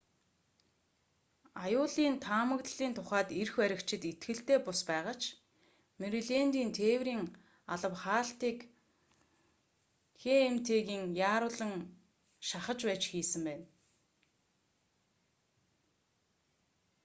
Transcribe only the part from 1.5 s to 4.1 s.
аюулын таамаглалын тухайд эрх баригчид